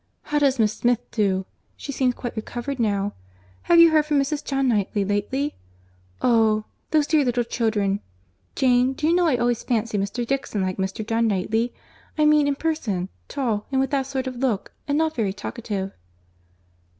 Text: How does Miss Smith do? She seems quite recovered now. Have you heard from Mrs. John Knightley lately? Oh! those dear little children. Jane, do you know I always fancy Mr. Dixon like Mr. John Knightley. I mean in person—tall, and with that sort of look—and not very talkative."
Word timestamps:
How 0.23 0.39
does 0.39 0.57
Miss 0.57 0.73
Smith 0.73 1.11
do? 1.11 1.45
She 1.77 1.91
seems 1.91 2.15
quite 2.15 2.35
recovered 2.35 2.79
now. 2.79 3.13
Have 3.69 3.79
you 3.79 3.91
heard 3.91 4.07
from 4.07 4.19
Mrs. 4.19 4.43
John 4.43 4.67
Knightley 4.67 5.05
lately? 5.05 5.53
Oh! 6.23 6.65
those 6.89 7.05
dear 7.05 7.23
little 7.23 7.43
children. 7.43 7.99
Jane, 8.55 8.93
do 8.93 9.05
you 9.07 9.13
know 9.13 9.27
I 9.27 9.37
always 9.37 9.61
fancy 9.61 9.99
Mr. 9.99 10.25
Dixon 10.25 10.63
like 10.63 10.77
Mr. 10.77 11.05
John 11.05 11.27
Knightley. 11.27 11.71
I 12.17 12.25
mean 12.25 12.47
in 12.47 12.55
person—tall, 12.55 13.67
and 13.71 13.79
with 13.79 13.91
that 13.91 14.07
sort 14.07 14.25
of 14.25 14.37
look—and 14.37 14.97
not 14.97 15.15
very 15.15 15.33
talkative." 15.33 15.91